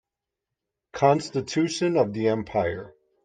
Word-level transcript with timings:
Constitution 0.93 1.95
of 1.95 2.11
the 2.11 2.29
empire. 2.29 2.95